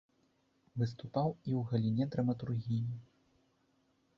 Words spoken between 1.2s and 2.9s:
і ў галіне драматургіі.